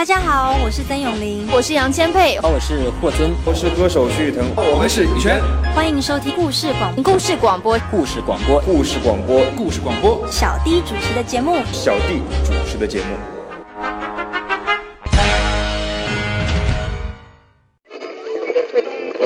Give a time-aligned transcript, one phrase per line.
[0.00, 5.38] 大家好，我是曾永玲，我是杨千佩，我是霍尊，我是歌手徐誉滕，我们是羽泉，
[5.74, 7.78] 欢迎收听故事广故事广播。
[7.90, 8.62] 故事广播。
[8.62, 9.44] 故事广播。
[9.54, 10.26] 故事广播。
[10.30, 11.56] 小弟主持的节目。
[11.70, 13.04] 小弟主持的节目。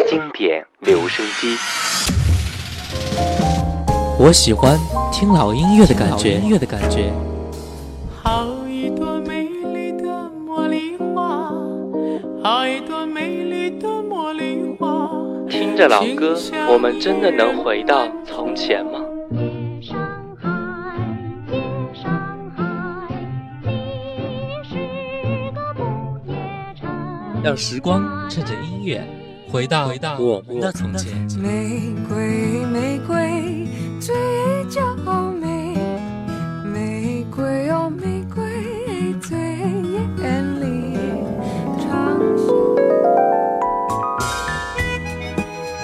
[0.08, 1.56] 经典留声机，
[4.18, 4.76] 我喜欢
[5.12, 7.12] 听老音乐的感觉，音乐的感觉。
[15.74, 16.38] 听着老歌，
[16.72, 19.00] 我们真的能回到从前吗？
[27.42, 29.04] 让时光趁着音乐
[29.50, 31.12] 回到回到我们的从前。
[31.42, 33.66] 玫瑰，玫瑰，
[33.98, 34.14] 最
[34.70, 34.80] 娇
[35.32, 35.76] 美。
[36.72, 37.90] 玫瑰哦，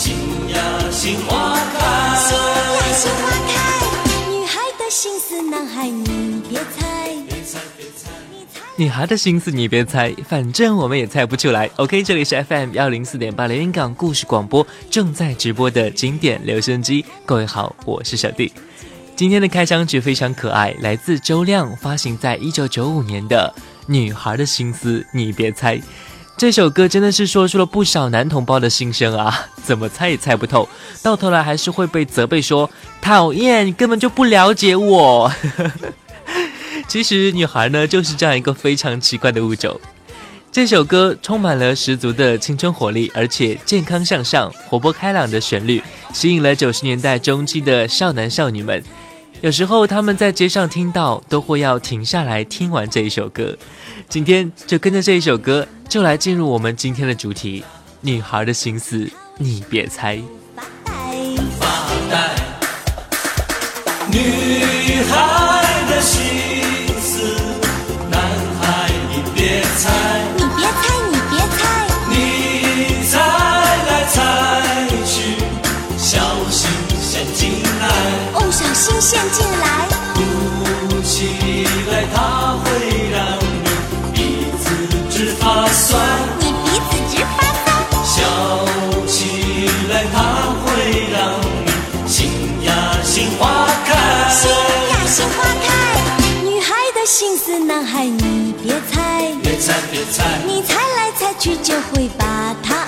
[0.00, 0.06] 女孩
[4.78, 7.16] 的心思男孩你别猜，
[8.76, 11.68] 女孩的心思你别猜反正我们也猜不出来。
[11.78, 17.04] OK，这里是 FM 幺零四点八连云港故事广播正在直播的经典留声机。
[17.26, 18.52] 各位好，我是小弟。
[19.16, 23.52] 今天的开场曲非常可爱，来自周亮，发行在一九九五年的
[23.86, 25.76] 《女孩的心思你别猜》。
[26.38, 29.46] 这首歌真的是说出了不少男同胞的心声啊！
[29.64, 30.68] 怎么猜也猜不透，
[31.02, 35.32] 到头来还是会被责备说讨厌，你根本就不了解我。
[36.86, 39.80] 其实女孩呢，就是这样一个非常奇怪的物种。
[40.52, 45.82] 这首歌充满了十足的青春活力，而且健康向上、活泼开朗的旋律，
[46.14, 48.80] 吸引了九十年代中期的少男少女们。
[49.40, 53.56] 有时候他们在街上听到，都会要停下来听完这一首歌。
[54.08, 57.62] 今天就跟着这一首歌，就来进入我们今天的主题：
[58.00, 60.20] 女孩的心思，你别猜。
[61.60, 61.66] 发
[62.10, 62.34] 呆
[64.10, 66.24] 女孩的心
[67.00, 67.36] 思，
[68.10, 68.20] 男
[68.60, 70.07] 孩你别猜。
[79.08, 84.18] 陷进来，哭起来，它会让你鼻
[84.62, 84.68] 子
[85.08, 85.98] 直发酸。
[86.38, 88.04] 你鼻子直发酸。
[88.04, 88.20] 笑
[89.06, 91.16] 起来，它会让
[91.64, 92.28] 你心
[92.64, 92.70] 呀
[93.02, 94.28] 心花开。
[94.28, 94.50] 心
[94.90, 95.66] 呀心花开。
[96.44, 99.32] 女孩的心思，男孩你别猜。
[99.42, 100.38] 别猜别猜。
[100.46, 102.86] 你猜来猜去就会把他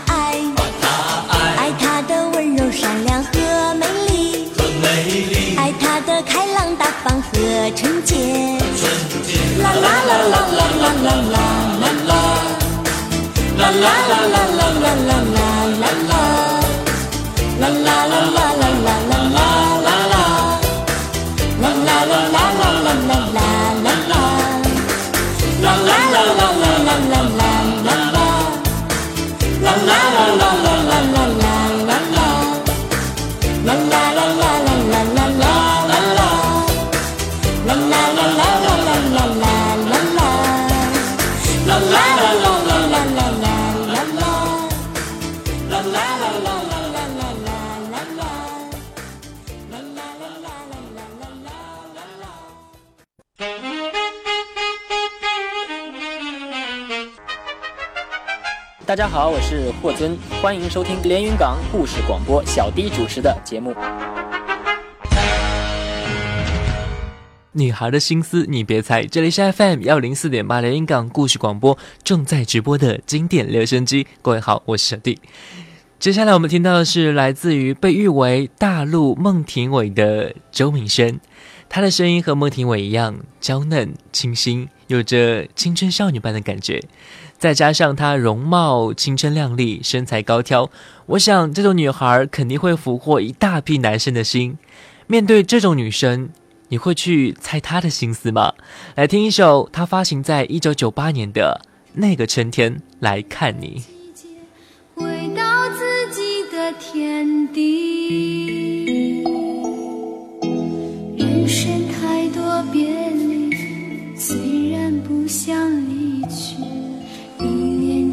[7.20, 7.30] 和
[7.76, 8.14] 纯洁，
[9.62, 12.12] 啦啦啦啦啦啦啦啦啦啦，
[13.58, 15.29] 啦啦啦啦啦啦啦啦啦
[58.86, 63.74] 大家好，我是霍尊，欢迎收听连云港故事广播小弟主持的节目。
[67.52, 74.06] 女孩的心思你别猜，这里是 FM 幺零四点八连云港故事广播正在直播的经典留声机。
[74.22, 75.20] 各位好，我是小弟。
[75.98, 81.20] 接下来我们听到的是来自于被誉为大陆孟庭苇的周敏轩，
[81.68, 86.82] 她的声音和孟庭苇一样娇嫩清新，有着青春少女般的感觉。
[87.40, 90.70] 再加上她容貌青春靓丽，身材高挑，
[91.06, 94.56] 我想这种女孩肯定会俘获一大批男生的心。
[95.08, 96.30] 面对这种女生。
[96.72, 98.54] 你会去猜她的心思吗？
[98.94, 101.60] 来听一首她发行在一九九八年的
[101.94, 103.82] 那个春天来看你。
[104.94, 105.04] 回
[105.34, 109.24] 到自己的天地，
[111.18, 113.50] 人生太多别离，
[114.14, 115.56] 虽然不想
[115.88, 115.99] 离，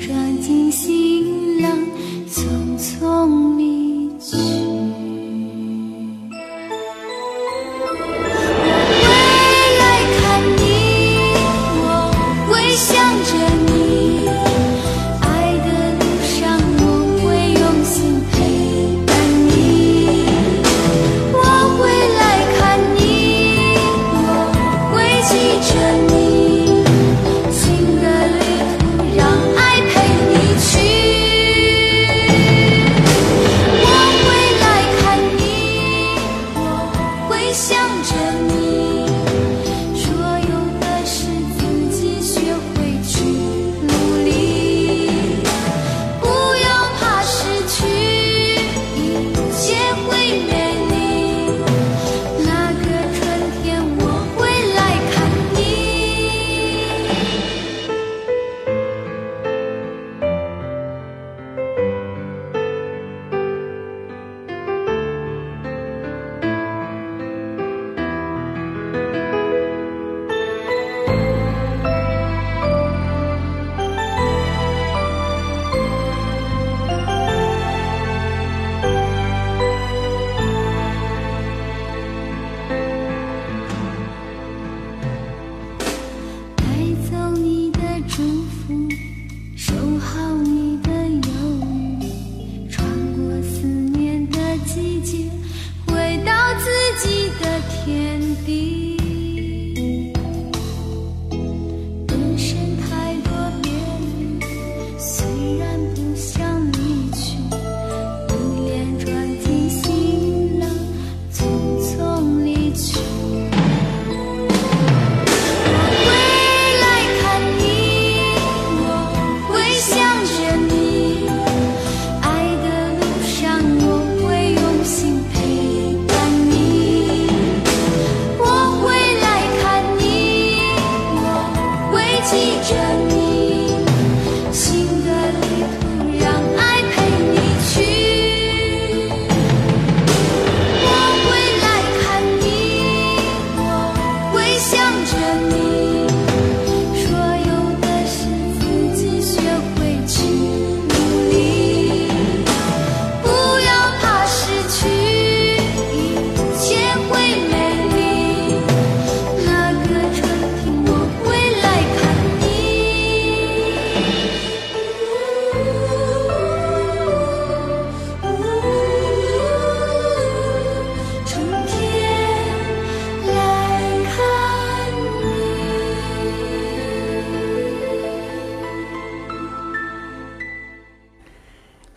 [0.08, 1.78] 转进行囊，
[2.30, 4.67] 匆匆离去。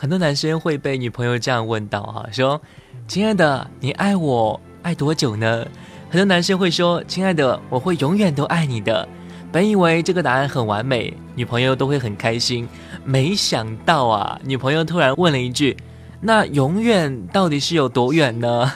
[0.00, 2.58] 很多男生会被女朋友这样问到哈，说
[3.06, 5.66] ：“亲爱的，你爱我爱多久呢？”
[6.08, 9.06] 很多男生会说：“亲爱的，我会永远都爱你的。”
[9.52, 12.66] 本以为这个答案很完美，女朋友都会很开心，
[13.04, 15.76] 没想到啊，女朋友突然问了一句
[16.22, 18.72] ：“那永远到底是有多远呢？”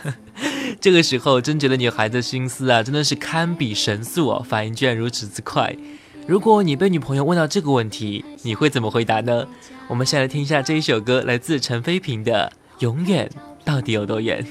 [0.78, 5.74] 这个时候，真觉得女孩子心思啊，真的是堪比神速哦，反应居然如此之快。
[6.26, 9.46] 如果你被女朋友问到这个问题，你会怎么回答呢？
[9.88, 12.50] 我们先来听一下这一首歌，来自陈飞平的
[12.82, 13.30] 《永远
[13.62, 14.42] 到底有多远》。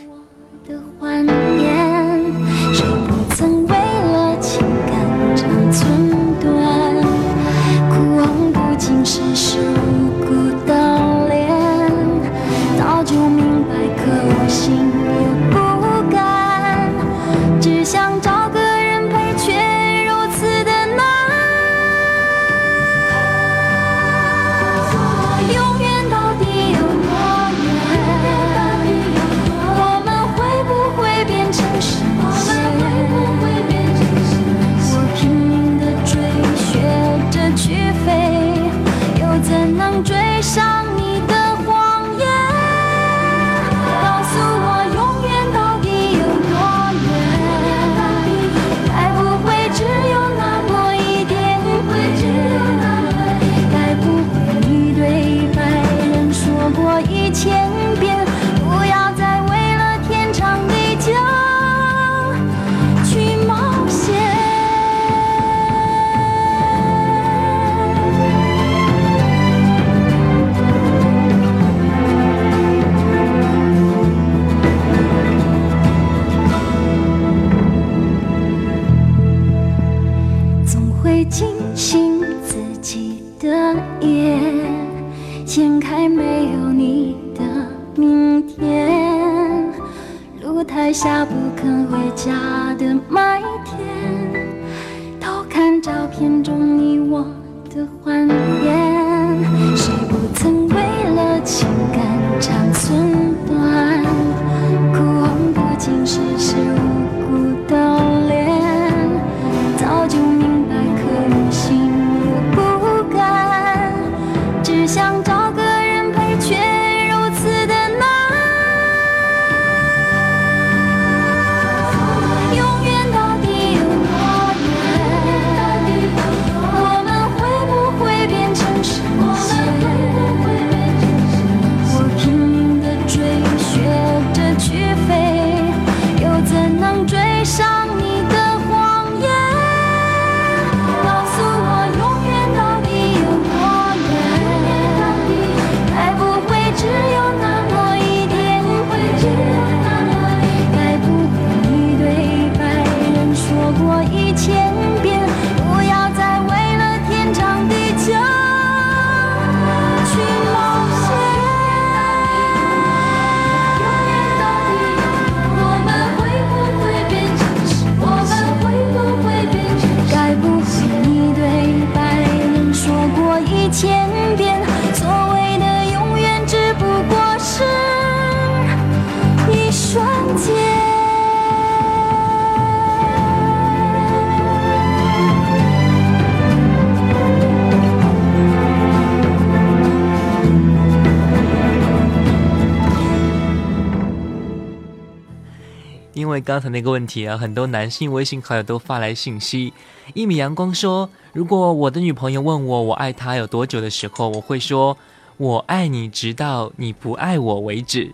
[196.44, 199.74] 刚才那个问题啊，很多男性微信好友都发来信息。
[200.14, 204.98] 一米阳光说：“如果我的女朋友问我我爱她有多久的时候，我会说
[205.38, 208.14] 我爱你直到你不爱我为止。”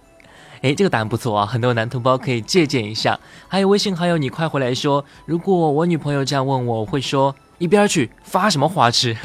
[0.62, 3.19] 诶，这个答案不错啊，很多男同胞可以借鉴一下。
[3.48, 9.17] 还有微信好友，你快回来说：“如果我女朋友这样问我，我会说一边去，发什么花痴。”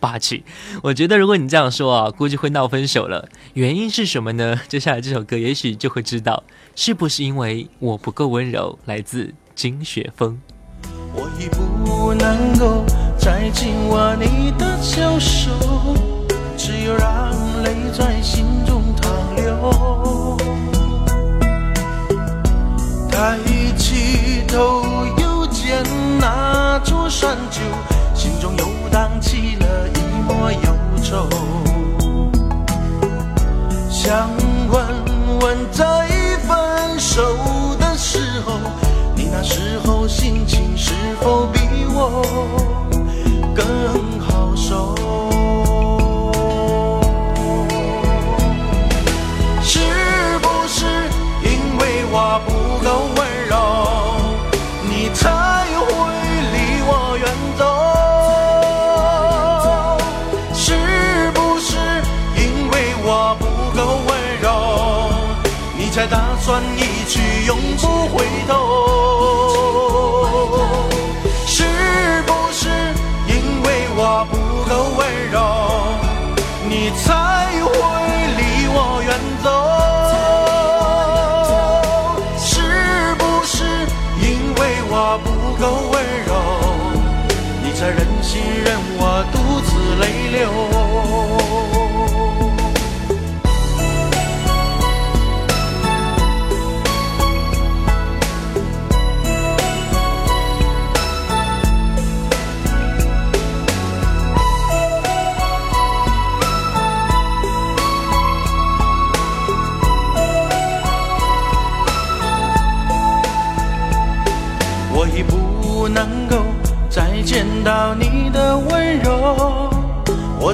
[0.00, 0.44] 霸气，
[0.82, 3.28] 我觉得如果你这样说啊，估计会闹分手了。
[3.54, 4.60] 原因是什么呢？
[4.68, 6.42] 接下来这首歌也许就会知道，
[6.74, 8.78] 是不是因为我不够温柔？
[8.84, 10.38] 来自金雪峰。
[11.14, 12.84] 我已不能够
[13.18, 15.50] 再紧握你的小手，
[16.56, 20.36] 只有让泪在心中淌流。
[23.10, 23.36] 抬
[23.76, 24.84] 起头，
[25.20, 25.82] 又见
[26.20, 27.62] 那座山丘，
[28.90, 30.58] 荡起了一抹忧
[31.02, 31.28] 愁。
[33.90, 34.30] 想
[34.70, 34.78] 问
[35.40, 36.06] 问，在
[36.46, 37.22] 分手
[37.78, 38.58] 的时候，
[39.14, 42.22] 你那时候心情是否比我
[43.54, 43.64] 更
[44.20, 44.94] 好受？
[49.62, 49.78] 是
[50.40, 50.86] 不是
[51.42, 52.52] 因为我不
[67.08, 68.97] 去永不回头？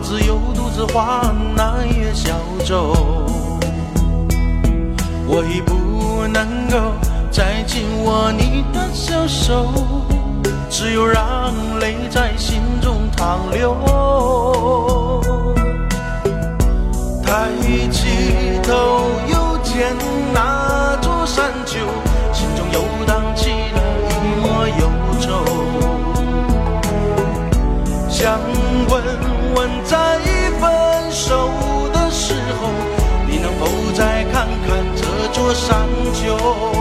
[0.04, 2.28] 只有独自画那叶小
[2.64, 2.92] 舟。
[5.26, 6.92] 我已不能够
[7.30, 9.72] 再紧握你的小手，
[10.68, 13.74] 只有让泪在心中淌流。
[17.24, 17.48] 抬
[17.90, 19.96] 起头，又见
[20.34, 21.78] 那座山丘，
[22.32, 23.80] 心中又荡起了
[24.10, 25.26] 一抹忧愁。
[28.10, 28.38] 想
[28.90, 29.02] 问
[36.12, 36.73] 就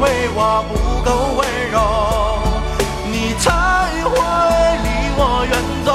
[0.00, 0.72] 为我不
[1.04, 1.38] 够温
[1.70, 1.76] 柔，
[3.12, 3.52] 你才
[4.02, 4.10] 会
[4.82, 4.86] 离
[5.16, 5.52] 我远
[5.84, 5.90] 走？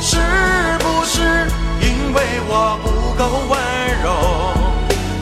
[0.00, 0.12] 是
[0.78, 1.16] 不是
[1.80, 2.86] 因为我不
[3.18, 3.52] 够温
[4.04, 4.06] 柔，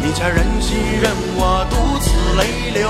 [0.02, 0.68] 你才忍心
[1.00, 1.04] 任
[1.34, 2.06] 我独自
[2.36, 2.40] 泪
[2.74, 2.84] 流？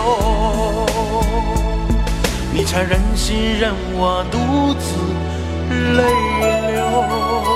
[2.52, 4.84] 你才忍心任我独自
[5.96, 6.02] 泪
[6.72, 7.55] 流？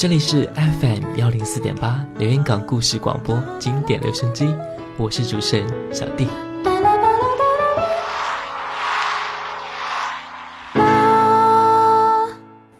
[0.00, 4.48] 这里是 FM 幺零四点八连云港故事广播经典留声机，
[4.96, 6.26] 我是主持人小弟。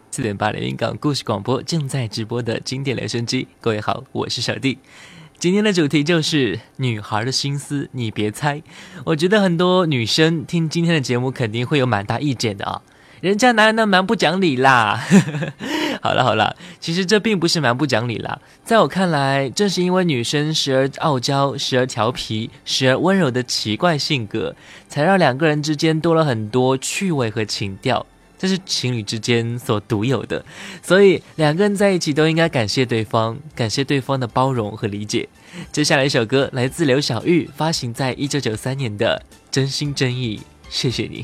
[0.09, 4.79] 四点八连云港故事广播正在直播的经典留声机，各位好，我是小弟。
[5.37, 8.63] 今天的主题就是女孩的心思，你别猜。
[9.05, 12.81] 我觉得很多女生听今天的节目肯定会有蛮大意见的啊，
[13.21, 15.05] 人家男人那蛮不讲理啦。
[16.03, 24.55] 好了好了，其实这并不是蛮不讲理啦，在我看来，正是因为女生时而傲娇、时而调皮、时而温柔的奇怪性格，
[24.89, 28.03] 才让两个人之间多了很多趣味和情调。
[28.39, 30.43] 这是情侣之间所独有的，
[30.81, 35.29] 所以两个人在一起都应该感谢对方，感谢对方的包容和理解。
[35.71, 40.37] 接下来一首歌来自刘晓玉，发行在一九九三年的《真心真意》，
[40.71, 41.23] 谢谢你。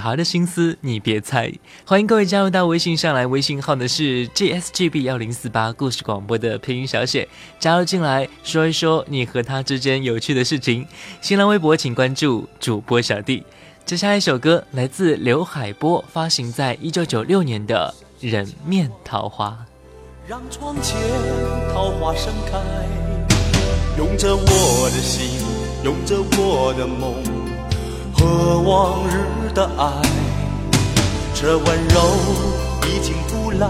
[0.00, 1.52] 孩的心思你别猜。
[1.84, 10.86] 欢迎各位加入到微信上来，微信号呢是 gsgb 幺零四八故事广播的配音小写，加入进来说一说你和他之间有趣的事情。
[11.20, 13.44] 新浪微博请关注主播小弟。
[13.84, 17.94] 接下来一首歌来自刘海波，发行在一九九六年的
[18.30, 19.48] 《人面桃花》。
[20.28, 20.96] 让窗前
[21.72, 22.58] 桃花盛开，
[23.98, 25.44] 用着我的心，
[25.82, 27.14] 用着我的梦
[28.20, 29.90] 和往日的爱。
[31.34, 32.00] 这温柔
[32.86, 33.66] 已经不来，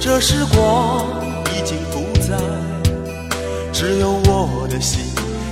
[0.00, 1.04] 这时光
[1.54, 2.38] 已经不在，
[3.70, 5.04] 只有我的心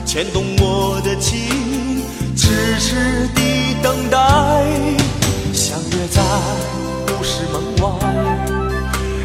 [0.06, 1.38] 牵动我的情，
[2.34, 4.64] 痴痴地等待，
[5.52, 6.22] 相约在
[7.06, 7.90] 故事门外。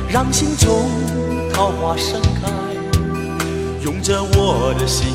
[0.09, 0.89] 让心中
[1.53, 2.51] 桃花盛开，
[3.81, 5.07] 用着我的心，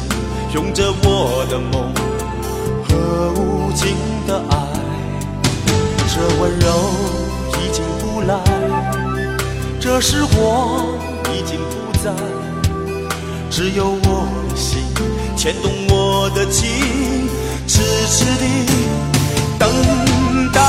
[0.55, 1.93] 用着我的梦
[2.91, 4.57] 和无尽的爱。
[6.13, 6.67] 这温柔
[7.55, 8.35] 已经不来，
[9.81, 10.85] 这时光
[11.33, 12.13] 已经不在，
[13.51, 14.83] 只有我的心
[15.37, 16.69] 牵动我的情，
[17.67, 18.45] 痴痴地
[19.59, 19.71] 等
[20.53, 20.61] 待。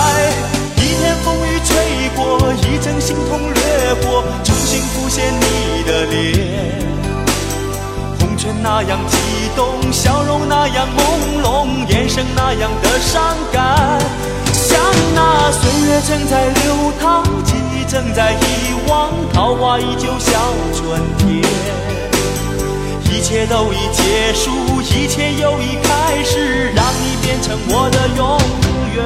[0.78, 1.70] 一片风雨吹
[2.16, 7.11] 过，一阵心痛掠过，重新浮现你的脸。
[8.42, 9.18] 红唇那样激
[9.56, 14.02] 动，笑容那样朦胧，眼神那样的伤感。
[14.52, 14.80] 像
[15.14, 20.42] 那岁月正在流淌，记忆正在遗忘，桃花依旧像
[20.74, 21.44] 春天。
[23.12, 24.50] 一切都已结束，
[24.82, 28.40] 一切又已开始，让你变成我的永
[28.96, 29.04] 远。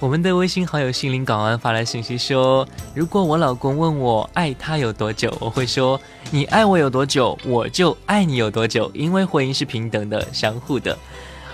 [0.00, 10.96] 我们的微信好友心灵港湾发来信息说：“如果我老公问我爱他有多久，我会说你爱我有多久，我就爱你有多久，因为婚姻是平等的、相互的。”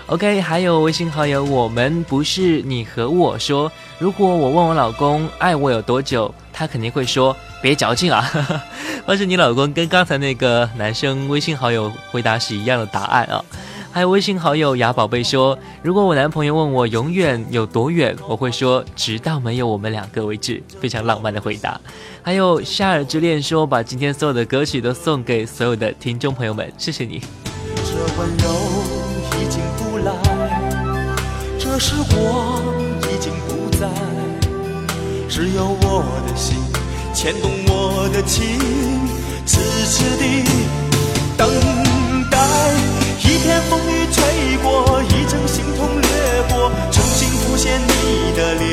[0.05, 8.31] OK，还有微信好友我们不是你和我说，如果我问我老公爱我有多久，他肯定会说别矫情啊，
[9.07, 13.43] 但是你老公跟刚才那个男生微信好友回答是一样的答案啊。
[13.95, 21.79] 还有微信好友雅宝贝说：“如果我男朋友问我永远有多远，我会说直到没有我们两个为止。”非常浪漫的回答。
[22.21, 27.21] 还有夏尔之恋说：“把今天所有的歌曲都送给所有的听众朋友们，谢谢你。”
[27.85, 28.49] 这温柔
[29.39, 30.11] 已经不来，
[31.57, 32.61] 这时光
[33.03, 33.87] 已经不在，
[35.29, 36.57] 只有我的心
[37.13, 38.59] 牵动我的情，
[39.45, 40.43] 痴痴地
[41.37, 41.84] 等。
[43.19, 46.09] 一片风雨吹过，一阵心痛掠
[46.49, 48.63] 过，重新浮现你的脸。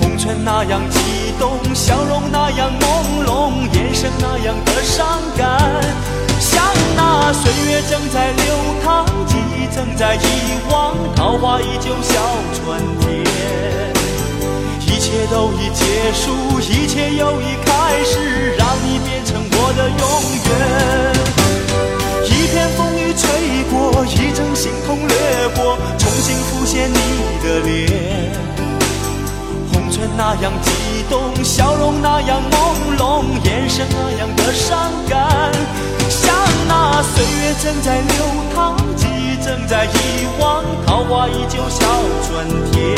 [0.00, 0.98] 红唇那样激
[1.38, 5.82] 动，笑容那样朦胧，眼神那样的伤感。
[6.40, 6.64] 像
[6.96, 8.44] 那岁月正在流
[8.82, 10.18] 淌，记忆正在遗
[10.70, 12.20] 忘，桃花依旧笑
[12.54, 13.08] 春天。
[14.80, 20.00] 一切都已结束，一切又已开始，让你变成我的永
[20.44, 21.39] 远。
[22.24, 23.28] 一片风雨吹
[23.70, 25.16] 过，一阵心痛掠
[25.56, 26.96] 过，重新浮现你
[27.42, 28.32] 的脸。
[29.72, 30.70] 红唇那样激
[31.08, 35.52] 动，笑容那样朦胧，眼神那样的伤感。
[36.08, 36.34] 像
[36.68, 41.86] 那岁月正在流淌，记忆正在遗忘，桃花依旧笑
[42.26, 42.89] 春天。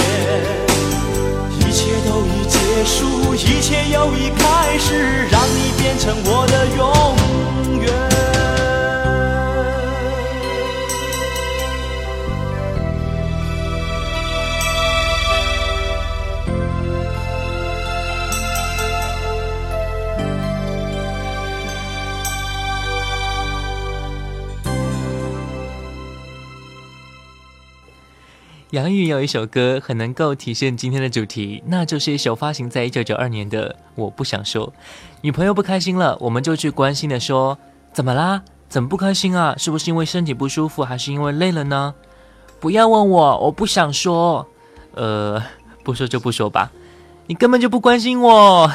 [28.72, 34.66] 杨钰有一首歌很能够体现今天的主题，那就是一首发行在一九九二年的《我不想说》。
[35.20, 37.58] 女朋友不开心了，我们就去关心的说
[37.92, 38.40] ：“怎么啦？
[38.70, 39.54] 怎么不开心啊？
[39.58, 41.94] 是不是因为身体不舒服，还是因为累了呢？”
[42.61, 44.48] 不要问我，我不想说。
[44.94, 45.42] 呃，
[45.85, 46.72] 不说就不说吧。
[47.28, 48.72] 你根本就不关心我，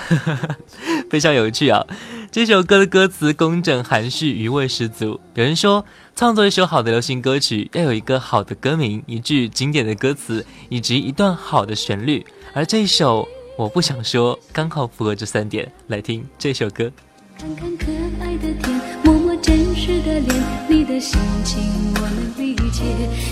[1.09, 1.83] 非常有趣啊！
[2.29, 5.19] 这首歌的歌词工整含蓄，余味十足。
[5.33, 5.85] 有人说，
[6.15, 12.25] 创作一首好的流行歌曲，要有一个好的歌名、一句经典的歌词，以及一段好的旋律。
[12.53, 15.71] 而这一首，我不想说，刚好符合这三点。
[15.87, 16.91] 来听这首歌。
[17.39, 17.85] 看看可
[18.19, 21.63] 爱的天，摸摸真实的脸，你的心情
[21.95, 22.83] 我能理解，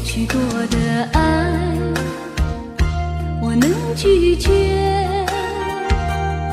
[0.04, 1.22] 许多的爱。
[3.42, 5.26] 我能拒绝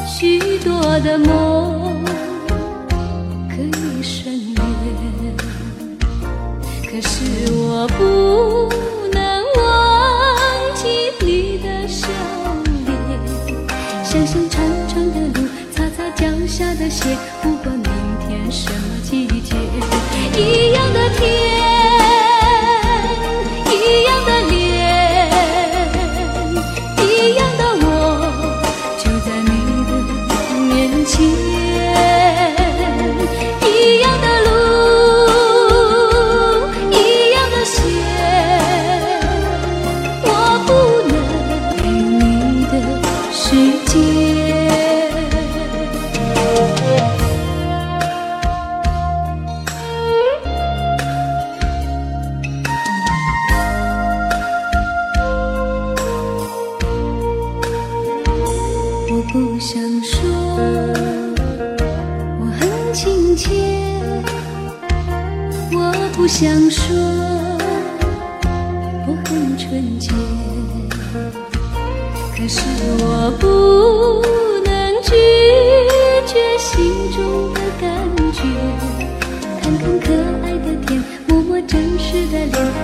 [0.07, 2.02] 许多的梦，
[7.83, 8.69] 我不
[9.13, 12.07] 能忘记你的笑
[12.87, 12.95] 脸
[14.05, 17.19] 想想长长的路擦擦脚下的鞋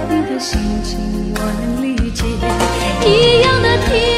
[0.08, 2.24] 你的心情我能理解。
[3.06, 4.17] 一样的天。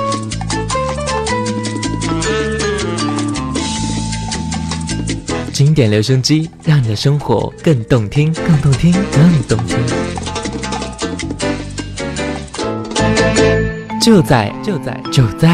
[5.71, 9.77] 经典留声机，让你的生活更动听，更动听，更动听。
[14.01, 15.47] 就在就在就在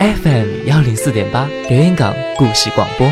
[0.00, 3.08] FM 幺零四点八留言港故事广播。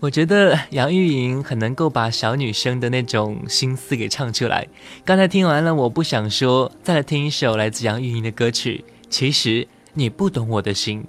[0.00, 4.66] 我觉得杨钰莹很能够把小女生的那种心思给唱出来。
[5.04, 8.86] 刚才听完了，我不想说，再来听一首来自杨钰莹的歌曲。
[9.10, 11.04] 其实你不懂我的心，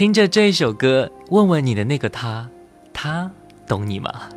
[0.00, 2.48] 听着这一首歌，问问你的那个他，
[2.90, 3.30] 他
[3.66, 4.30] 懂你吗？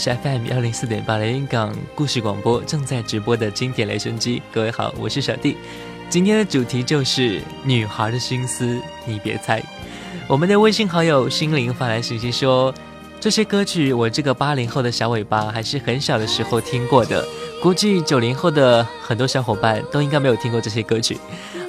[0.00, 4.40] 是 FM 幺零四点八连云港故事广播正在直播的经典留声机。
[4.50, 5.58] 各位好，我是小弟。
[6.08, 9.62] 今天的主题就是女孩的心思，你别猜。
[10.26, 12.72] 我们的微信好友心灵发来信息说，
[13.20, 17.22] 这些歌曲我这个八零后的小尾巴还是很小的时候听过的，
[17.62, 21.18] 估计九零后的很多小伙伴都应该没有听过这些歌曲。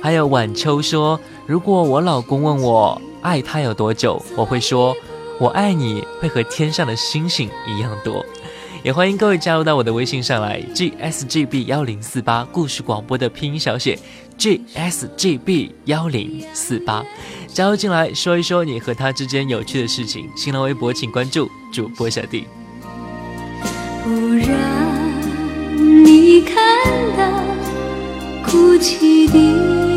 [0.01, 4.95] 还有晚秋说，如果我老公问我爱他有多久，我会说。
[5.41, 8.23] 我爱你会和天上的星星一样多，
[8.83, 13.97] 也欢迎各位加入到我的微信上来，G S G B 幺零四八故事广播的拼音小写
[14.37, 17.03] G S G B 幺零四八，
[17.47, 20.29] 加入进来说一说你和他之间有趣的事情。
[20.37, 22.45] 新浪微博请关注主播小弟。
[24.03, 24.47] 不让
[26.05, 26.55] 你看
[27.17, 29.90] 到哭泣的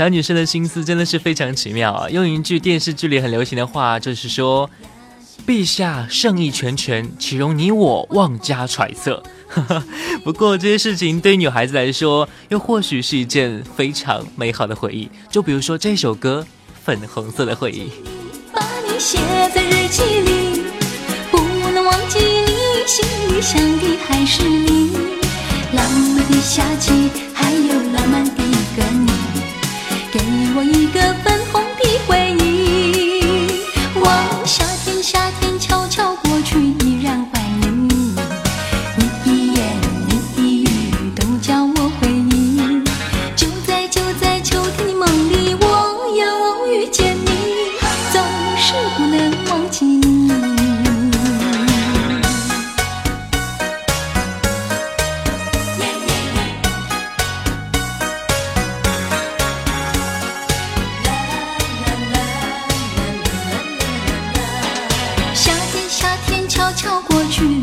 [0.00, 2.08] 小女生的心思真的是非常奇妙啊！
[2.08, 4.70] 用一句电视剧里很流行的话，就是说
[5.46, 9.22] ：“陛下圣意全全，岂容你我妄加揣测。
[10.24, 15.06] ”不过这些事情对女孩子来说，又或许是一件非常美好的回忆。
[15.28, 16.46] 就比如说这首歌
[16.82, 17.80] 《粉红色的回忆》。
[18.54, 19.18] 把你写
[19.54, 20.62] 在日记里，
[21.30, 21.36] 不
[21.74, 24.92] 能忘记你，心里想的还是你。
[25.74, 29.12] 浪漫的夏季，还有浪漫的一个你，
[30.62, 31.19] 一个
[66.80, 67.59] 瞧过去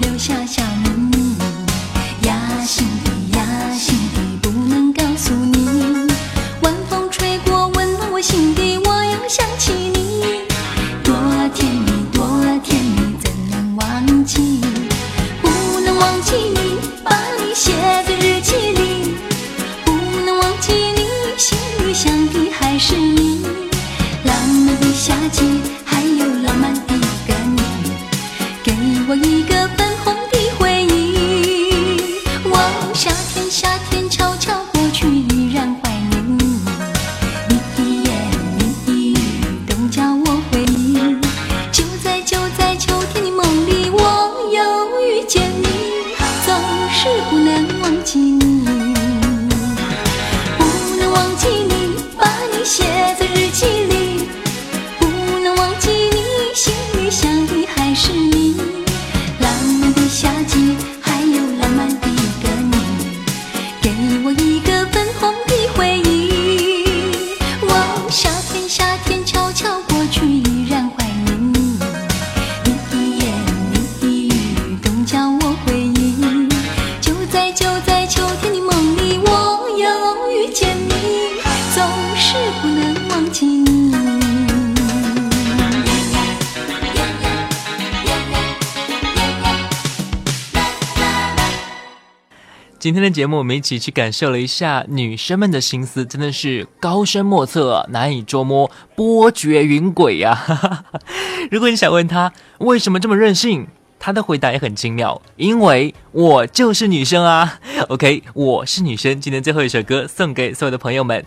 [92.88, 100.86] 今天的节目，我们一起去感受了一下女生们的心思，真的是高深莫测，难以捉摸，波谲云诡呀。
[101.52, 103.68] 如果你想问她为什么这么任性，
[104.00, 107.60] 她的回答也很精妙，因为我就是女生啊。
[107.90, 109.20] OK，我是女生。
[109.20, 111.26] 今天最后一首歌送给所有的朋友们。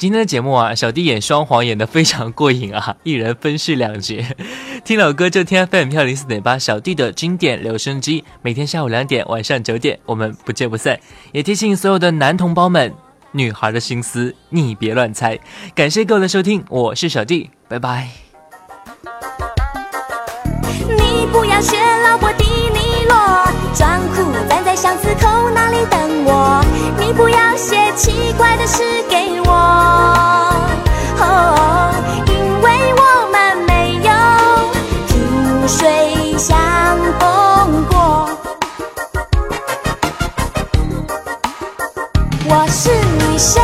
[0.00, 4.16] 今天的节目啊，小弟演双簧演的非常过瘾啊， 一人分饰两角。
[4.82, 10.98] 听老歌就听 FM 幺零四点八，小弟的经典留声机，每天下午两点，晚上九点，我们不见不散。
[11.32, 12.94] 也提醒所有的男同胞们，
[13.32, 15.38] 女孩的心思你别乱猜。
[15.74, 18.08] 感谢各位的收听，我是小弟，拜拜。
[20.88, 21.76] 你不要学
[22.08, 23.16] 老伯迪尼罗，
[23.74, 26.64] 装酷站在巷子口那里等我。
[26.98, 29.19] 你不要写奇怪的诗给
[43.18, 43.62] 女生，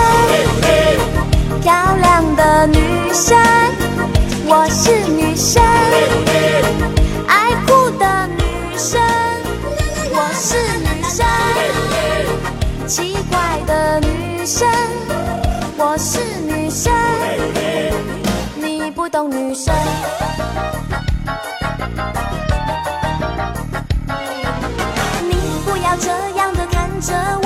[1.63, 3.37] 漂亮的女生，
[4.47, 5.63] 我是女生。
[7.27, 9.01] 爱哭的女生，
[10.13, 11.25] 我是女生；
[12.87, 14.69] 奇怪的女生，
[15.77, 16.93] 我是女生。
[18.57, 19.75] 你不懂女生。
[25.29, 25.35] 你
[25.65, 27.46] 不要这样的看着我，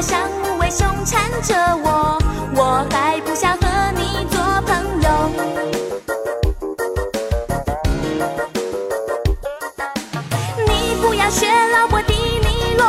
[0.00, 2.18] 像无尾熊缠着我，
[2.54, 5.08] 我还不想和你做朋友。
[10.66, 12.86] 你不要学老伯迪尼洛，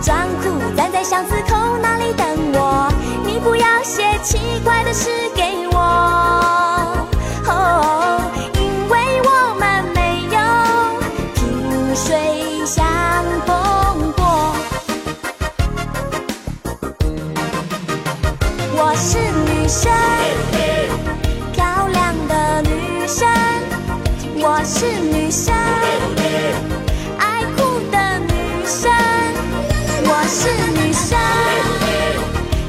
[0.00, 2.90] 装酷站在巷子口那里等我。
[3.24, 6.75] 你不要写奇怪的诗给我，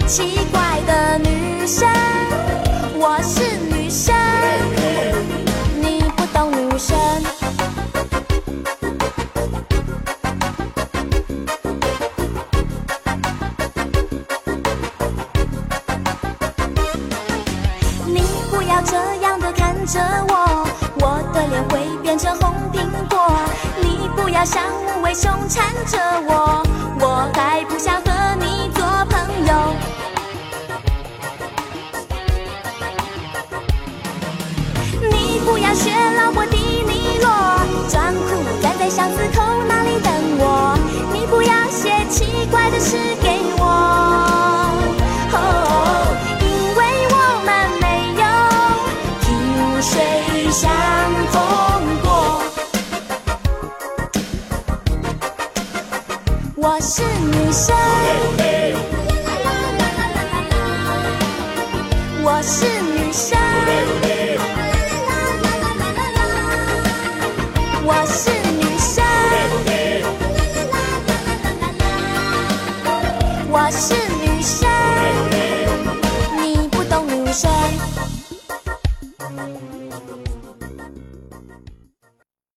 [0.08, 1.86] 奇怪的女生，